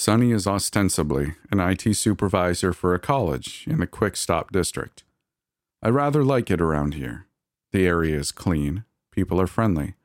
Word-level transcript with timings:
Sonny 0.00 0.32
is 0.32 0.46
ostensibly 0.46 1.34
an 1.52 1.60
IT 1.60 1.94
supervisor 1.94 2.72
for 2.72 2.94
a 2.94 2.98
college 2.98 3.66
in 3.68 3.80
the 3.80 3.86
Quick 3.86 4.16
Stop 4.16 4.50
district. 4.50 5.04
I 5.82 5.90
rather 5.90 6.24
like 6.24 6.50
it 6.50 6.58
around 6.58 6.94
here. 6.94 7.26
The 7.72 7.86
area 7.86 8.18
is 8.18 8.32
clean, 8.32 8.84
people 9.12 9.38
are 9.38 9.46
friendly. 9.46 9.96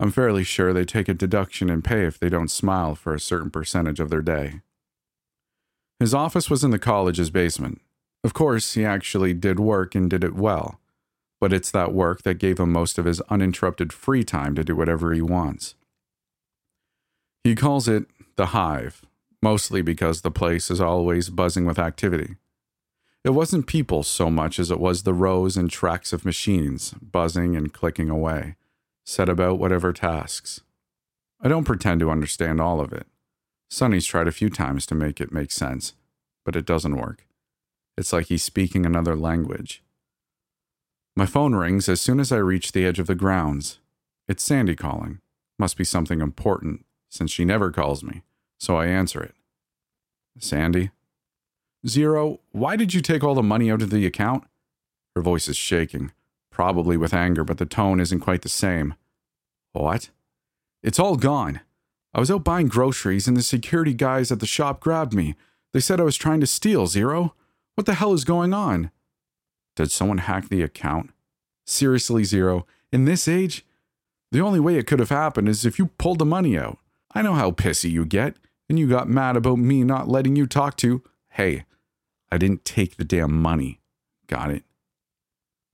I'm 0.00 0.10
fairly 0.10 0.42
sure 0.42 0.72
they 0.72 0.84
take 0.84 1.08
a 1.08 1.14
deduction 1.14 1.70
in 1.70 1.80
pay 1.80 2.04
if 2.04 2.18
they 2.18 2.28
don't 2.28 2.50
smile 2.50 2.96
for 2.96 3.14
a 3.14 3.20
certain 3.20 3.52
percentage 3.52 4.00
of 4.00 4.10
their 4.10 4.20
day. 4.20 4.62
His 6.00 6.12
office 6.12 6.50
was 6.50 6.64
in 6.64 6.72
the 6.72 6.78
college's 6.80 7.30
basement. 7.30 7.80
Of 8.24 8.34
course, 8.34 8.74
he 8.74 8.84
actually 8.84 9.32
did 9.32 9.60
work 9.60 9.94
and 9.94 10.10
did 10.10 10.24
it 10.24 10.34
well, 10.34 10.80
but 11.40 11.52
it's 11.52 11.70
that 11.70 11.92
work 11.92 12.22
that 12.22 12.40
gave 12.40 12.58
him 12.58 12.72
most 12.72 12.98
of 12.98 13.04
his 13.04 13.20
uninterrupted 13.30 13.92
free 13.92 14.24
time 14.24 14.56
to 14.56 14.64
do 14.64 14.74
whatever 14.74 15.12
he 15.12 15.22
wants. 15.22 15.76
He 17.44 17.54
calls 17.54 17.86
it 17.86 18.06
the 18.36 18.46
Hive, 18.46 19.04
mostly 19.42 19.82
because 19.82 20.20
the 20.20 20.30
place 20.30 20.70
is 20.70 20.80
always 20.80 21.30
buzzing 21.30 21.66
with 21.66 21.78
activity. 21.78 22.36
It 23.22 23.30
wasn't 23.30 23.66
people 23.66 24.02
so 24.02 24.30
much 24.30 24.58
as 24.58 24.70
it 24.70 24.80
was 24.80 25.02
the 25.02 25.14
rows 25.14 25.56
and 25.56 25.70
tracks 25.70 26.12
of 26.12 26.24
machines 26.24 26.94
buzzing 27.00 27.56
and 27.56 27.72
clicking 27.72 28.10
away, 28.10 28.56
set 29.04 29.28
about 29.28 29.58
whatever 29.58 29.92
tasks. 29.92 30.60
I 31.40 31.48
don't 31.48 31.64
pretend 31.64 32.00
to 32.00 32.10
understand 32.10 32.60
all 32.60 32.80
of 32.80 32.92
it. 32.92 33.06
Sonny's 33.70 34.06
tried 34.06 34.28
a 34.28 34.32
few 34.32 34.50
times 34.50 34.86
to 34.86 34.94
make 34.94 35.20
it 35.20 35.32
make 35.32 35.50
sense, 35.50 35.94
but 36.44 36.56
it 36.56 36.66
doesn't 36.66 36.96
work. 36.96 37.26
It's 37.96 38.12
like 38.12 38.26
he's 38.26 38.42
speaking 38.42 38.84
another 38.84 39.16
language. 39.16 39.82
My 41.16 41.26
phone 41.26 41.54
rings 41.54 41.88
as 41.88 42.00
soon 42.00 42.20
as 42.20 42.32
I 42.32 42.38
reach 42.38 42.72
the 42.72 42.84
edge 42.84 42.98
of 42.98 43.06
the 43.06 43.14
grounds. 43.14 43.78
It's 44.26 44.42
Sandy 44.42 44.74
calling. 44.74 45.20
Must 45.58 45.76
be 45.76 45.84
something 45.84 46.20
important 46.20 46.84
since 47.14 47.30
she 47.30 47.44
never 47.44 47.70
calls 47.70 48.02
me, 48.02 48.22
so 48.58 48.76
I 48.76 48.86
answer 48.86 49.22
it. 49.22 49.36
Sandy? 50.38 50.90
Zero, 51.86 52.40
why 52.50 52.74
did 52.74 52.92
you 52.92 53.00
take 53.00 53.22
all 53.22 53.36
the 53.36 53.42
money 53.42 53.70
out 53.70 53.82
of 53.82 53.90
the 53.90 54.04
account? 54.04 54.42
Her 55.14 55.22
voice 55.22 55.46
is 55.46 55.56
shaking, 55.56 56.10
probably 56.50 56.96
with 56.96 57.14
anger, 57.14 57.44
but 57.44 57.58
the 57.58 57.66
tone 57.66 58.00
isn't 58.00 58.18
quite 58.18 58.42
the 58.42 58.48
same. 58.48 58.94
What? 59.72 60.10
It's 60.82 60.98
all 60.98 61.14
gone. 61.14 61.60
I 62.12 62.18
was 62.18 62.32
out 62.32 62.42
buying 62.42 62.66
groceries 62.66 63.28
and 63.28 63.36
the 63.36 63.42
security 63.42 63.94
guys 63.94 64.32
at 64.32 64.40
the 64.40 64.46
shop 64.46 64.80
grabbed 64.80 65.14
me. 65.14 65.36
They 65.72 65.80
said 65.80 66.00
I 66.00 66.04
was 66.04 66.16
trying 66.16 66.40
to 66.40 66.46
steal, 66.48 66.88
Zero. 66.88 67.34
What 67.76 67.86
the 67.86 67.94
hell 67.94 68.12
is 68.12 68.24
going 68.24 68.52
on? 68.52 68.90
Did 69.76 69.92
someone 69.92 70.18
hack 70.18 70.48
the 70.48 70.62
account? 70.62 71.10
Seriously, 71.64 72.24
Zero, 72.24 72.66
in 72.92 73.04
this 73.04 73.28
age? 73.28 73.64
The 74.32 74.40
only 74.40 74.58
way 74.58 74.76
it 74.76 74.88
could 74.88 74.98
have 74.98 75.10
happened 75.10 75.48
is 75.48 75.64
if 75.64 75.78
you 75.78 75.86
pulled 75.86 76.18
the 76.18 76.24
money 76.24 76.58
out. 76.58 76.78
I 77.14 77.22
know 77.22 77.34
how 77.34 77.52
pissy 77.52 77.90
you 77.90 78.04
get, 78.04 78.36
and 78.68 78.76
you 78.76 78.88
got 78.88 79.08
mad 79.08 79.36
about 79.36 79.58
me 79.58 79.84
not 79.84 80.08
letting 80.08 80.34
you 80.34 80.46
talk 80.46 80.76
to. 80.78 81.02
Hey, 81.30 81.64
I 82.32 82.38
didn't 82.38 82.64
take 82.64 82.96
the 82.96 83.04
damn 83.04 83.40
money. 83.40 83.80
Got 84.26 84.50
it? 84.50 84.64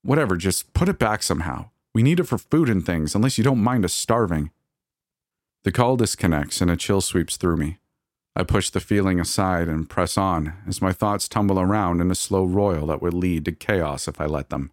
Whatever, 0.02 0.36
just 0.36 0.74
put 0.74 0.88
it 0.88 0.98
back 0.98 1.22
somehow. 1.22 1.70
We 1.94 2.02
need 2.02 2.20
it 2.20 2.24
for 2.24 2.36
food 2.36 2.68
and 2.68 2.84
things, 2.84 3.14
unless 3.14 3.38
you 3.38 3.44
don't 3.44 3.62
mind 3.62 3.86
us 3.86 3.94
starving. 3.94 4.50
The 5.64 5.72
call 5.72 5.96
disconnects 5.96 6.60
and 6.60 6.70
a 6.70 6.76
chill 6.76 7.00
sweeps 7.00 7.38
through 7.38 7.56
me. 7.56 7.78
I 8.36 8.44
push 8.44 8.70
the 8.70 8.80
feeling 8.80 9.18
aside 9.18 9.66
and 9.66 9.88
press 9.88 10.18
on 10.18 10.54
as 10.66 10.82
my 10.82 10.92
thoughts 10.92 11.26
tumble 11.26 11.58
around 11.58 12.00
in 12.00 12.10
a 12.10 12.14
slow 12.14 12.44
roil 12.44 12.86
that 12.86 13.02
would 13.02 13.14
lead 13.14 13.46
to 13.46 13.52
chaos 13.52 14.06
if 14.06 14.20
I 14.20 14.26
let 14.26 14.50
them. 14.50 14.72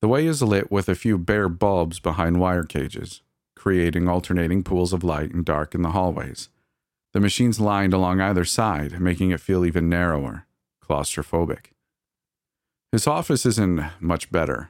The 0.00 0.08
way 0.08 0.26
is 0.26 0.42
lit 0.42 0.70
with 0.70 0.88
a 0.88 0.94
few 0.94 1.18
bare 1.18 1.48
bulbs 1.48 1.98
behind 1.98 2.40
wire 2.40 2.64
cages 2.64 3.22
creating 3.64 4.06
alternating 4.06 4.62
pools 4.62 4.92
of 4.92 5.02
light 5.02 5.32
and 5.32 5.42
dark 5.42 5.74
in 5.74 5.80
the 5.80 5.92
hallways. 5.92 6.50
The 7.14 7.20
machines 7.20 7.58
lined 7.58 7.94
along 7.94 8.20
either 8.20 8.44
side, 8.44 9.00
making 9.00 9.30
it 9.30 9.40
feel 9.40 9.64
even 9.64 9.88
narrower, 9.88 10.44
claustrophobic. 10.86 11.68
His 12.92 13.06
office 13.06 13.46
isn't 13.46 13.82
much 14.00 14.30
better. 14.30 14.68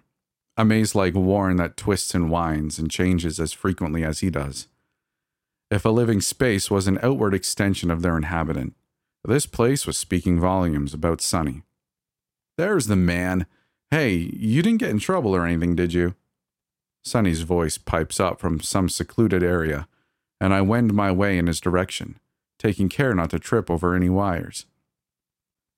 A 0.56 0.64
maze 0.64 0.94
like 0.94 1.16
Warren 1.16 1.56
that 1.56 1.76
twists 1.76 2.14
and 2.14 2.30
winds 2.30 2.78
and 2.78 2.88
changes 2.88 3.40
as 3.40 3.52
frequently 3.52 4.04
as 4.04 4.20
he 4.20 4.30
does. 4.30 4.68
If 5.72 5.84
a 5.84 5.88
living 5.88 6.20
space 6.20 6.70
was 6.70 6.86
an 6.86 7.00
outward 7.02 7.34
extension 7.34 7.90
of 7.90 8.00
their 8.00 8.16
inhabitant, 8.16 8.76
this 9.24 9.44
place 9.44 9.88
was 9.88 9.98
speaking 9.98 10.38
volumes 10.38 10.94
about 10.94 11.20
Sonny. 11.20 11.64
There's 12.56 12.86
the 12.86 12.94
man. 12.94 13.46
Hey, 13.90 14.12
you 14.12 14.62
didn't 14.62 14.78
get 14.78 14.90
in 14.90 15.00
trouble 15.00 15.34
or 15.34 15.44
anything, 15.44 15.74
did 15.74 15.92
you? 15.92 16.14
Sonny's 17.04 17.42
voice 17.42 17.76
pipes 17.76 18.18
up 18.18 18.40
from 18.40 18.60
some 18.60 18.88
secluded 18.88 19.42
area, 19.42 19.86
and 20.40 20.54
I 20.54 20.62
wend 20.62 20.94
my 20.94 21.12
way 21.12 21.36
in 21.36 21.46
his 21.46 21.60
direction, 21.60 22.18
taking 22.58 22.88
care 22.88 23.14
not 23.14 23.30
to 23.30 23.38
trip 23.38 23.70
over 23.70 23.94
any 23.94 24.08
wires. 24.08 24.66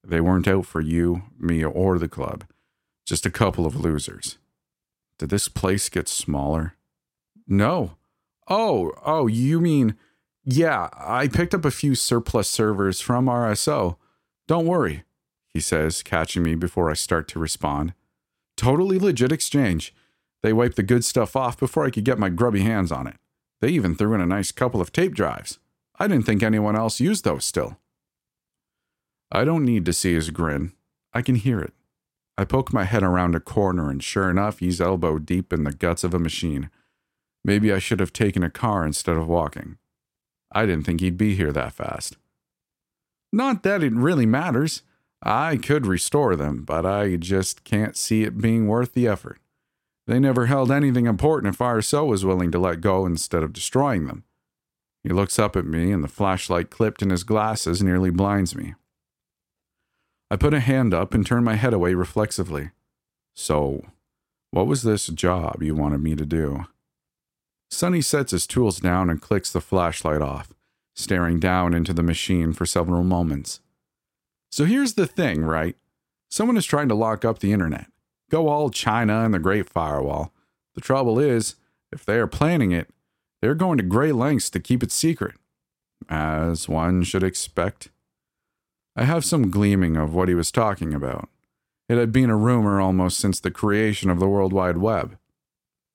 They 0.05 0.21
weren't 0.21 0.47
out 0.47 0.67
for 0.67 0.81
you, 0.81 1.23
me, 1.39 1.65
or 1.65 1.99
the 1.99 2.09
club, 2.09 2.45
just 3.05 3.27
a 3.27 3.31
couple 3.31 3.67
of 3.67 3.75
losers. 3.75 4.39
Did 5.19 5.31
this 5.31 5.49
place 5.49 5.89
get 5.89 6.09
smaller? 6.09 6.75
No. 7.49 7.97
Oh, 8.49 8.93
oh, 9.05 9.27
you 9.27 9.61
mean, 9.61 9.97
yeah, 10.45 10.89
I 10.97 11.27
picked 11.27 11.55
up 11.55 11.65
a 11.65 11.73
few 11.73 11.97
surplus 11.97 12.49
servers 12.49 13.01
from 13.01 13.27
RSO. 13.27 13.97
Don't 14.47 14.67
worry, 14.67 15.03
he 15.49 15.59
says, 15.59 16.05
catching 16.05 16.45
me 16.45 16.55
before 16.55 16.89
I 16.89 16.95
start 16.95 17.27
to 17.29 17.41
respond. 17.41 17.95
Totally 18.57 19.01
legit 19.01 19.33
exchange. 19.33 19.93
They 20.43 20.53
wiped 20.53 20.77
the 20.77 20.83
good 20.83 21.05
stuff 21.05 21.35
off 21.37 21.59
before 21.59 21.85
I 21.85 21.91
could 21.91 22.05
get 22.05 22.19
my 22.19 22.29
grubby 22.29 22.61
hands 22.61 22.93
on 22.93 23.07
it. 23.07 23.17
They 23.61 23.69
even 23.71 23.95
threw 23.95 24.15
in 24.15 24.21
a 24.21 24.27
nice 24.27 24.53
couple 24.53 24.81
of 24.81 24.93
tape 24.93 25.15
drives. 25.15 25.59
I 25.99 26.09
didn't 26.09 26.27
think 26.27 26.43
anyone 26.43 26.77
else 26.77 27.01
used 27.01 27.25
those 27.25 27.45
still. 27.45 27.79
I 29.33 29.45
don't 29.45 29.65
need 29.65 29.85
to 29.87 29.93
see 29.93 30.15
his 30.15 30.31
grin. 30.31 30.73
I 31.13 31.23
can 31.23 31.37
hear 31.37 31.61
it. 31.61 31.73
I 32.39 32.45
poke 32.45 32.73
my 32.73 32.85
head 32.85 33.03
around 33.03 33.35
a 33.35 33.41
corner, 33.41 33.91
and 33.91 34.03
sure 34.03 34.29
enough, 34.29 34.59
he's 34.59 34.81
elbow 34.81 35.19
deep 35.19 35.53
in 35.53 35.65
the 35.65 35.73
guts 35.73 36.05
of 36.05 36.13
a 36.13 36.19
machine. 36.19 36.71
Maybe 37.43 37.73
I 37.73 37.79
should 37.79 38.01
have 38.01 38.13
taken 38.13 38.43
a 38.43 38.51
car 38.51 38.85
instead 38.85 39.17
of 39.17 39.27
walking. 39.27 39.79
I 40.53 40.67
didn't 40.67 40.85
think 40.85 41.01
he'd 41.01 41.17
be 41.17 41.35
here 41.35 41.53
that 41.53 41.73
fast. 41.73 42.19
Not 43.33 43.63
that 43.63 43.83
it 43.83 43.93
really 43.93 44.27
matters. 44.27 44.83
I 45.23 45.57
could 45.57 45.87
restore 45.87 46.37
them, 46.37 46.65
but 46.65 46.85
I 46.85 47.17
just 47.17 47.65
can't 47.65 47.97
see 47.97 48.23
it 48.23 48.39
being 48.39 48.69
worth 48.69 48.93
the 48.93 49.09
effort. 49.09 49.41
They 50.07 50.21
never 50.21 50.47
held 50.47 50.71
anything 50.71 51.07
important 51.07 51.55
if 51.55 51.61
RSO 51.61 52.07
was 52.07 52.25
willing 52.25 52.53
to 52.53 52.59
let 52.59 52.81
go 52.81 53.07
instead 53.07 53.43
of 53.43 53.53
destroying 53.53 54.07
them. 54.07 54.25
He 55.03 55.11
looks 55.11 55.39
up 55.39 55.57
at 55.57 55.65
me, 55.65 55.93
and 55.93 56.03
the 56.03 56.09
flashlight 56.09 56.71
clipped 56.71 57.03
in 57.03 57.11
his 57.11 57.25
glasses 57.25 57.83
nearly 57.83 58.11
blinds 58.11 58.55
me. 58.55 58.75
I 60.31 60.37
put 60.37 60.55
a 60.55 60.61
hand 60.61 60.93
up 60.93 61.15
and 61.15 61.25
turn 61.25 61.45
my 61.45 61.55
head 61.55 61.73
away 61.73 61.95
reflexively. 61.95 62.71
So, 63.35 63.85
what 64.51 64.67
was 64.67 64.83
this 64.83 65.07
job 65.09 65.63
you 65.63 65.75
wanted 65.75 66.03
me 66.03 66.17
to 66.17 66.27
do? 66.27 66.67
Sonny 67.71 68.01
sets 68.01 68.31
his 68.31 68.47
tools 68.47 68.79
down 68.79 69.11
and 69.11 69.21
clicks 69.21 69.53
the 69.53 69.61
flashlight 69.61 70.23
off, 70.23 70.53
staring 70.95 71.39
down 71.39 71.75
into 71.75 71.93
the 71.93 72.03
machine 72.03 72.53
for 72.53 72.65
several 72.65 73.03
moments. 73.03 73.61
So 74.51 74.65
here's 74.65 74.95
the 74.95 75.07
thing, 75.07 75.45
right? 75.45 75.77
Someone 76.31 76.57
is 76.57 76.65
trying 76.65 76.89
to 76.89 76.95
lock 76.95 77.25
up 77.25 77.41
the 77.41 77.53
internet. 77.53 77.87
Go 78.31 78.49
all 78.49 78.71
China 78.71 79.25
and 79.25 79.33
the 79.33 79.39
Great 79.39 79.69
Firewall. 79.69 80.33
The 80.75 80.81
trouble 80.81 81.19
is, 81.19 81.55
if 81.93 82.05
they 82.05 82.19
are 82.19 82.27
planning 82.27 82.73
it, 82.73 82.91
they're 83.41 83.55
going 83.55 83.79
to 83.79 83.85
great 83.85 84.15
lengths 84.15 84.51
to 84.51 84.61
keep 84.61 84.83
it 84.83 84.91
secret, 84.91 85.35
as 86.09 86.69
one 86.69 87.03
should 87.03 87.23
expect. 87.23 87.91
I 88.97 89.05
have 89.05 89.25
some 89.25 89.51
gleaming 89.51 89.97
of 89.97 90.15
what 90.15 90.29
he 90.29 90.35
was 90.35 90.51
talking 90.51 90.95
about. 90.95 91.29
It 91.89 91.99
had 91.99 92.11
been 92.13 92.31
a 92.31 92.37
rumor 92.37 92.81
almost 92.81 93.19
since 93.19 93.39
the 93.39 93.51
creation 93.51 94.11
of 94.11 94.19
the 94.19 94.29
World 94.29 94.53
Wide 94.53 94.79
Web. 94.79 95.17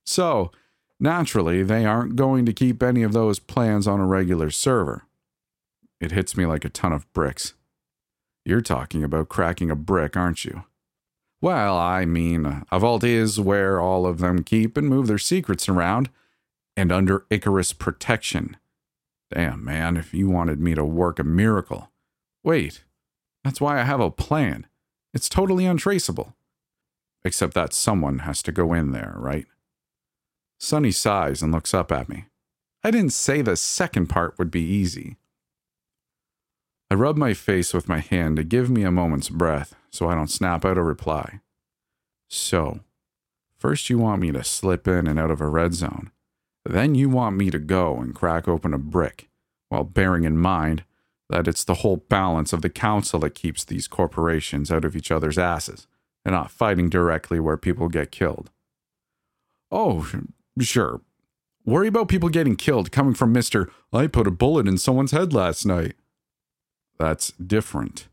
So, 0.05 0.51
naturally, 0.99 1.63
they 1.63 1.85
aren't 1.85 2.15
going 2.15 2.45
to 2.45 2.53
keep 2.53 2.81
any 2.81 3.03
of 3.03 3.11
those 3.11 3.39
plans 3.39 3.87
on 3.87 3.99
a 3.99 4.05
regular 4.05 4.51
server. 4.51 5.03
It 5.99 6.11
hits 6.11 6.37
me 6.37 6.45
like 6.45 6.63
a 6.63 6.69
ton 6.69 6.93
of 6.93 7.11
bricks. 7.11 7.53
You're 8.45 8.61
talking 8.61 9.03
about 9.03 9.29
cracking 9.29 9.69
a 9.69 9.75
brick, 9.75 10.15
aren't 10.15 10.45
you? 10.45 10.63
Well, 11.41 11.75
I 11.75 12.05
mean, 12.05 12.63
a 12.71 12.79
vault 12.79 13.03
is 13.03 13.39
where 13.39 13.81
all 13.81 14.05
of 14.05 14.19
them 14.19 14.43
keep 14.43 14.77
and 14.77 14.87
move 14.87 15.07
their 15.07 15.17
secrets 15.17 15.67
around, 15.67 16.09
and 16.77 16.91
under 16.91 17.25
Icarus 17.31 17.73
protection. 17.73 18.57
Damn, 19.33 19.63
man, 19.63 19.97
if 19.97 20.13
you 20.13 20.29
wanted 20.29 20.59
me 20.59 20.75
to 20.75 20.85
work 20.85 21.17
a 21.17 21.23
miracle. 21.23 21.91
Wait, 22.43 22.83
that's 23.43 23.59
why 23.59 23.79
I 23.79 23.83
have 23.83 23.99
a 23.99 24.11
plan. 24.11 24.67
It's 25.13 25.29
totally 25.29 25.65
untraceable. 25.65 26.35
Except 27.23 27.53
that 27.55 27.73
someone 27.73 28.19
has 28.19 28.43
to 28.43 28.51
go 28.51 28.73
in 28.73 28.91
there, 28.91 29.15
right? 29.17 29.45
Sonny 30.59 30.91
sighs 30.91 31.41
and 31.41 31.51
looks 31.51 31.73
up 31.73 31.91
at 31.91 32.07
me. 32.07 32.25
I 32.83 32.91
didn't 32.91 33.13
say 33.13 33.41
the 33.41 33.55
second 33.55 34.07
part 34.07 34.37
would 34.37 34.51
be 34.51 34.61
easy. 34.61 35.17
I 36.91 36.93
rub 36.93 37.15
my 37.15 37.33
face 37.33 37.73
with 37.73 37.87
my 37.87 37.99
hand 37.99 38.35
to 38.35 38.43
give 38.43 38.69
me 38.69 38.83
a 38.83 38.91
moment's 38.91 39.29
breath 39.29 39.75
so 39.91 40.09
I 40.09 40.13
don't 40.13 40.27
snap 40.27 40.65
out 40.65 40.77
a 40.77 40.83
reply. 40.83 41.39
So, 42.27 42.81
first 43.57 43.89
you 43.89 43.97
want 43.97 44.21
me 44.21 44.33
to 44.33 44.43
slip 44.43 44.89
in 44.89 45.07
and 45.07 45.17
out 45.17 45.31
of 45.31 45.39
a 45.39 45.47
red 45.47 45.73
zone. 45.73 46.11
Then 46.65 46.93
you 46.93 47.07
want 47.07 47.37
me 47.37 47.49
to 47.49 47.59
go 47.59 47.95
and 47.99 48.13
crack 48.13 48.45
open 48.45 48.73
a 48.73 48.77
brick, 48.77 49.29
while 49.69 49.85
bearing 49.85 50.25
in 50.25 50.37
mind 50.37 50.83
that 51.29 51.47
it's 51.47 51.63
the 51.63 51.75
whole 51.75 51.95
balance 51.95 52.51
of 52.51 52.61
the 52.61 52.69
council 52.69 53.21
that 53.21 53.35
keeps 53.35 53.63
these 53.63 53.87
corporations 53.87 54.69
out 54.69 54.83
of 54.83 54.93
each 54.93 55.11
other's 55.11 55.37
asses 55.37 55.87
and 56.25 56.35
not 56.35 56.51
fighting 56.51 56.89
directly 56.89 57.39
where 57.39 57.55
people 57.55 57.87
get 57.87 58.11
killed. 58.11 58.49
Oh, 59.71 60.11
sure. 60.59 60.99
Worry 61.63 61.87
about 61.87 62.09
people 62.09 62.27
getting 62.27 62.57
killed 62.57 62.91
coming 62.91 63.13
from 63.13 63.33
Mr. 63.33 63.69
I 63.93 64.07
put 64.07 64.27
a 64.27 64.31
bullet 64.31 64.67
in 64.67 64.77
someone's 64.77 65.13
head 65.13 65.31
last 65.31 65.65
night. 65.65 65.93
That's 67.01 67.31
different, 67.31 68.09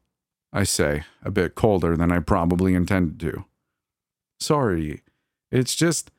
I 0.50 0.64
say, 0.64 1.04
a 1.22 1.30
bit 1.30 1.54
colder 1.54 1.94
than 1.94 2.10
I 2.10 2.20
probably 2.20 2.74
intended 2.74 3.20
to. 3.20 3.44
Sorry, 4.40 5.02
it's 5.52 5.74
just. 5.74 6.10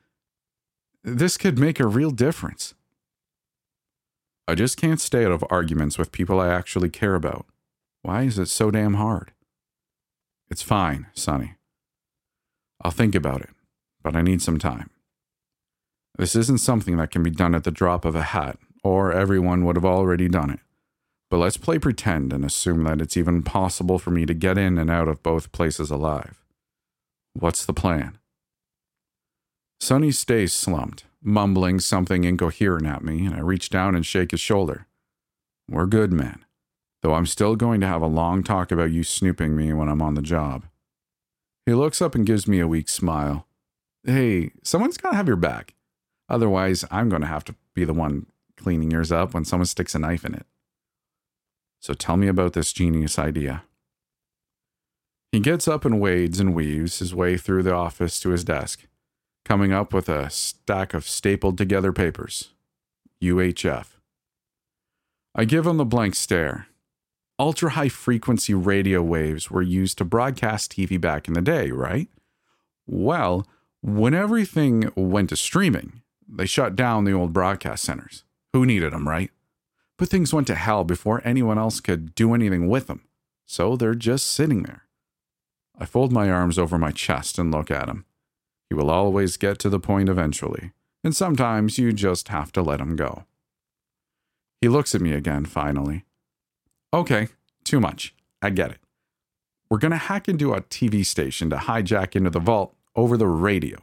This 1.03 1.35
could 1.35 1.57
make 1.57 1.79
a 1.79 1.87
real 1.87 2.11
difference. 2.11 2.75
I 4.47 4.53
just 4.53 4.77
can't 4.77 5.01
stay 5.01 5.25
out 5.25 5.31
of 5.31 5.43
arguments 5.49 5.97
with 5.97 6.11
people 6.11 6.39
I 6.39 6.49
actually 6.49 6.91
care 6.91 7.15
about. 7.15 7.47
Why 8.03 8.21
is 8.21 8.37
it 8.37 8.49
so 8.49 8.69
damn 8.69 8.93
hard? 8.93 9.31
It's 10.51 10.61
fine, 10.61 11.07
Sonny. 11.15 11.55
I'll 12.81 12.91
think 12.91 13.15
about 13.15 13.41
it, 13.41 13.49
but 14.03 14.15
I 14.15 14.21
need 14.21 14.43
some 14.43 14.59
time. 14.59 14.91
This 16.19 16.35
isn't 16.35 16.59
something 16.59 16.97
that 16.97 17.09
can 17.09 17.23
be 17.23 17.31
done 17.31 17.55
at 17.55 17.63
the 17.63 17.71
drop 17.71 18.05
of 18.05 18.13
a 18.13 18.21
hat, 18.21 18.59
or 18.83 19.11
everyone 19.11 19.65
would 19.65 19.75
have 19.75 19.85
already 19.85 20.29
done 20.29 20.51
it. 20.51 20.59
But 21.29 21.37
let's 21.37 21.57
play 21.57 21.77
pretend 21.77 22.33
and 22.33 22.43
assume 22.43 22.83
that 22.85 23.01
it's 23.01 23.17
even 23.17 23.43
possible 23.43 23.99
for 23.99 24.09
me 24.09 24.25
to 24.25 24.33
get 24.33 24.57
in 24.57 24.77
and 24.77 24.89
out 24.89 25.07
of 25.07 25.21
both 25.21 25.51
places 25.51 25.91
alive. 25.91 26.43
What's 27.33 27.65
the 27.65 27.73
plan? 27.73 28.17
Sonny 29.79 30.11
stays 30.11 30.51
slumped, 30.51 31.05
mumbling 31.21 31.79
something 31.79 32.23
incoherent 32.23 32.87
at 32.87 33.03
me, 33.03 33.25
and 33.25 33.35
I 33.35 33.39
reach 33.39 33.69
down 33.69 33.95
and 33.95 34.05
shake 34.05 34.31
his 34.31 34.41
shoulder. 34.41 34.87
We're 35.69 35.85
good, 35.85 36.11
man. 36.11 36.43
Though 37.01 37.13
I'm 37.13 37.27
still 37.27 37.55
going 37.55 37.79
to 37.81 37.87
have 37.87 38.01
a 38.01 38.07
long 38.07 38.43
talk 38.43 38.71
about 38.71 38.91
you 38.91 39.03
snooping 39.03 39.55
me 39.55 39.71
when 39.71 39.87
I'm 39.87 40.01
on 40.01 40.15
the 40.15 40.21
job. 40.21 40.65
He 41.65 41.73
looks 41.73 42.01
up 42.01 42.15
and 42.15 42.25
gives 42.25 42.47
me 42.47 42.59
a 42.59 42.67
weak 42.67 42.89
smile. 42.89 43.45
Hey, 44.03 44.51
someone's 44.63 44.97
got 44.97 45.11
to 45.11 45.15
have 45.15 45.27
your 45.27 45.37
back. 45.37 45.75
Otherwise, 46.27 46.83
I'm 46.91 47.07
going 47.07 47.21
to 47.21 47.27
have 47.27 47.45
to 47.45 47.55
be 47.73 47.85
the 47.85 47.93
one 47.93 48.25
cleaning 48.57 48.91
yours 48.91 49.11
up 49.11 49.33
when 49.33 49.45
someone 49.45 49.67
sticks 49.67 49.95
a 49.95 49.99
knife 49.99 50.25
in 50.25 50.33
it. 50.33 50.45
So 51.79 51.93
tell 51.93 52.17
me 52.17 52.27
about 52.27 52.53
this 52.53 52.73
genius 52.73 53.17
idea. 53.17 53.63
He 55.31 55.39
gets 55.39 55.67
up 55.67 55.85
and 55.85 55.99
wades 56.01 56.39
and 56.39 56.55
weaves 56.55 56.99
his 56.99 57.13
way 57.13 57.37
through 57.37 57.63
the 57.63 57.73
office 57.73 58.19
to 58.21 58.29
his 58.29 58.43
desk, 58.43 58.87
coming 59.45 59.71
up 59.71 59.93
with 59.93 60.09
a 60.09 60.29
stack 60.29 60.93
of 60.93 61.07
stapled 61.07 61.57
together 61.57 61.93
papers. 61.93 62.49
UHF. 63.21 63.97
I 65.35 65.45
give 65.45 65.67
him 65.67 65.77
the 65.77 65.85
blank 65.85 66.15
stare. 66.15 66.67
Ultra 67.37 67.71
high 67.71 67.89
frequency 67.89 68.53
radio 68.53 69.01
waves 69.01 69.49
were 69.51 69.61
used 69.61 69.97
to 69.99 70.05
broadcast 70.05 70.73
TV 70.73 70.99
back 70.99 71.27
in 71.27 71.33
the 71.33 71.41
day, 71.41 71.71
right? 71.71 72.09
Well, 72.87 73.47
when 73.81 74.13
everything 74.13 74.91
went 74.95 75.29
to 75.29 75.37
streaming, 75.37 76.01
they 76.27 76.45
shut 76.45 76.75
down 76.75 77.05
the 77.05 77.13
old 77.13 77.31
broadcast 77.31 77.83
centers. 77.83 78.23
Who 78.51 78.65
needed 78.65 78.91
them, 78.91 79.07
right? 79.07 79.31
But 79.99 80.07
things 80.07 80.33
went 80.33 80.47
to 80.47 80.55
hell 80.55 80.85
before 80.85 81.21
anyone 81.25 81.57
else 81.57 81.81
could 81.81 82.15
do 82.15 82.33
anything 82.33 82.69
with 82.69 82.87
them. 82.87 83.03
So 83.45 83.75
they're 83.75 83.93
just 83.93 84.27
sitting 84.27 84.63
there. 84.63 84.83
I 85.77 85.85
fold 85.85 86.13
my 86.13 86.31
arms 86.31 86.57
over 86.57 86.77
my 86.77 86.91
chest 86.91 87.37
and 87.37 87.51
look 87.51 87.69
at 87.69 87.89
him. 87.89 88.05
He 88.69 88.75
will 88.75 88.89
always 88.89 89.35
get 89.35 89.59
to 89.59 89.69
the 89.69 89.79
point 89.79 90.07
eventually, 90.07 90.71
and 91.03 91.15
sometimes 91.15 91.77
you 91.77 91.91
just 91.91 92.29
have 92.29 92.51
to 92.53 92.61
let 92.61 92.79
him 92.79 92.95
go. 92.95 93.25
He 94.61 94.69
looks 94.69 94.95
at 94.95 95.01
me 95.01 95.11
again, 95.11 95.45
finally. 95.45 96.05
Okay, 96.93 97.27
too 97.63 97.79
much. 97.79 98.13
I 98.41 98.51
get 98.51 98.71
it. 98.71 98.79
We're 99.69 99.79
going 99.79 99.91
to 99.91 99.97
hack 99.97 100.29
into 100.29 100.53
a 100.53 100.61
TV 100.61 101.05
station 101.05 101.49
to 101.49 101.57
hijack 101.57 102.15
into 102.15 102.29
the 102.29 102.39
vault 102.39 102.73
over 102.95 103.17
the 103.17 103.27
radio. 103.27 103.79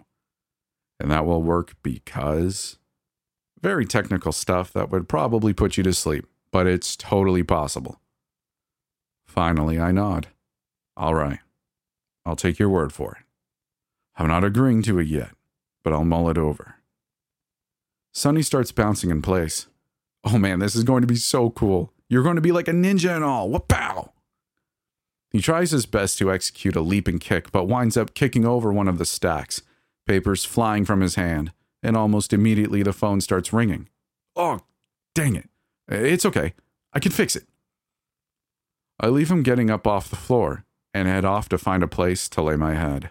And 0.99 1.11
that 1.11 1.27
will 1.27 1.43
work 1.43 1.75
because. 1.83 2.79
Very 3.67 3.85
technical 3.85 4.31
stuff 4.31 4.73
that 4.75 4.91
would 4.91 5.09
probably 5.09 5.53
put 5.53 5.77
you 5.77 5.83
to 5.83 5.93
sleep, 5.93 6.25
but 6.53 6.69
it's 6.69 6.95
totally 6.95 7.43
possible. 7.43 7.99
Finally, 9.25 9.81
I 9.81 9.91
nod. 9.91 10.29
All 10.97 11.17
right. 11.17 11.41
I'll 12.25 12.37
take 12.37 12.61
your 12.61 12.69
word 12.69 12.93
for 12.93 13.17
it. 13.19 13.25
I'm 14.17 14.29
not 14.29 14.45
agreeing 14.45 14.83
to 14.83 15.01
it 15.01 15.09
yet, 15.09 15.31
but 15.83 15.93
I'll 15.93 16.05
mull 16.05 16.31
it 16.31 16.39
over. 16.39 16.77
Sonny 18.13 18.43
starts 18.43 18.71
bouncing 18.71 19.11
in 19.11 19.21
place. 19.21 19.67
Oh 20.23 20.39
man, 20.39 20.61
this 20.61 20.77
is 20.77 20.85
going 20.85 21.01
to 21.01 21.09
be 21.09 21.17
so 21.17 21.51
cool. 21.51 21.93
You're 22.09 22.23
going 22.23 22.37
to 22.37 22.41
be 22.41 22.53
like 22.53 22.69
a 22.69 22.71
ninja 22.71 23.17
and 23.17 23.25
all. 23.25 23.51
What 23.51 23.67
Wapow! 23.67 24.11
He 25.33 25.41
tries 25.41 25.73
his 25.73 25.87
best 25.87 26.19
to 26.19 26.31
execute 26.31 26.77
a 26.77 26.81
leaping 26.81 27.19
kick, 27.19 27.51
but 27.51 27.67
winds 27.67 27.97
up 27.97 28.15
kicking 28.15 28.47
over 28.47 28.73
one 28.73 28.87
of 28.87 28.99
the 28.99 29.05
stacks, 29.05 29.63
papers 30.07 30.45
flying 30.45 30.85
from 30.85 31.01
his 31.01 31.17
hand, 31.17 31.51
and 31.83 31.97
almost 31.97 32.33
immediately 32.33 32.83
the 32.83 32.93
phone 32.93 33.21
starts 33.21 33.53
ringing. 33.53 33.89
Oh, 34.35 34.61
dang 35.15 35.37
it. 35.37 35.49
It's 35.89 36.27
okay. 36.27 36.55
I 36.93 37.01
can 37.01 37.13
fix 37.13 37.37
it. 37.37 37.45
I 38.99 39.09
leave 39.09 39.31
him 39.31 39.43
getting 39.43 39.71
up 39.71 39.87
off 39.87 40.09
the 40.09 40.17
floor 40.17 40.65
and 40.95 41.07
head 41.07 41.25
off 41.25 41.49
to 41.51 41.59
find 41.59 41.83
a 41.83 41.89
place 41.89 42.29
to 42.31 42.43
lay 42.43 42.57
my 42.57 42.75
head. 42.75 43.11